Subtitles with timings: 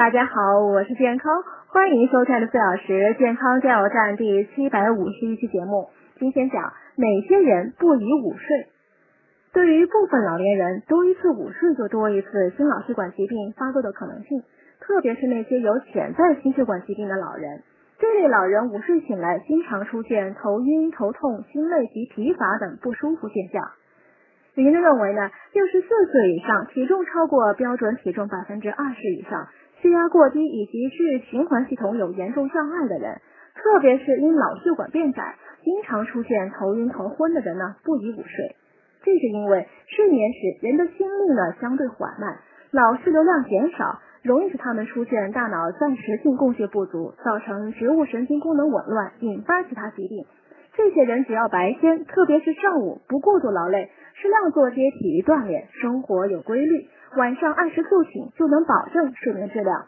[0.00, 1.30] 大家好，我是健康，
[1.66, 5.90] 欢迎收看的四小时健康加油站第七百五十一期节目。
[6.18, 8.66] 今天讲哪些人不宜午睡？
[9.52, 14.42] 对于部分老年人，多一次午睡就多一次心脑血管疾病发作的可能性，
[14.80, 17.60] 特别是那些有潜在心血管疾病的老人。
[17.98, 23.62] 这类老人午睡醒来，经常出现头晕、头痛、心累及疲乏等不舒服现象。
[24.54, 29.46] 研究认为呢，六十四岁以上、体重超过标准体重百分之二十以上、
[29.80, 33.20] 血压过低以及血液循环系统有严重障碍的人，
[33.54, 38.56] 特别是因脑血管变窄，经常出现头晕头昏的人呢，不宜午睡。
[39.02, 42.38] 这是因为睡眠时人的心率呢相对缓慢，
[42.72, 50.26] 脑血流量减少，容易使他们出现大脑暂时性供血不足，造成植物神经功能紊乱，引发其他疾病。
[50.76, 59.86] 这些人只要白天，特别是上午不过度劳累，适量做些体育锻炼，生活有规律，晚上按时就寝，就能保证睡眠质量。